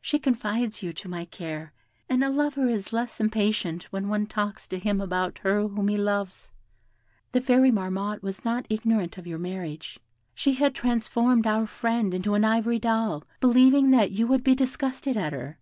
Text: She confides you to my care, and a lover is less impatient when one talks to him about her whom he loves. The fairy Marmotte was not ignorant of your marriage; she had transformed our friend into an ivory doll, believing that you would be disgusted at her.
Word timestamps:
She 0.00 0.20
confides 0.20 0.80
you 0.84 0.92
to 0.92 1.08
my 1.08 1.24
care, 1.24 1.72
and 2.08 2.22
a 2.22 2.30
lover 2.30 2.68
is 2.68 2.92
less 2.92 3.18
impatient 3.18 3.82
when 3.90 4.06
one 4.08 4.26
talks 4.26 4.68
to 4.68 4.78
him 4.78 5.00
about 5.00 5.38
her 5.38 5.66
whom 5.66 5.88
he 5.88 5.96
loves. 5.96 6.52
The 7.32 7.40
fairy 7.40 7.72
Marmotte 7.72 8.22
was 8.22 8.44
not 8.44 8.64
ignorant 8.70 9.18
of 9.18 9.26
your 9.26 9.40
marriage; 9.40 9.98
she 10.36 10.52
had 10.54 10.72
transformed 10.76 11.48
our 11.48 11.66
friend 11.66 12.14
into 12.14 12.34
an 12.34 12.44
ivory 12.44 12.78
doll, 12.78 13.24
believing 13.40 13.90
that 13.90 14.12
you 14.12 14.28
would 14.28 14.44
be 14.44 14.54
disgusted 14.54 15.16
at 15.16 15.32
her. 15.32 15.58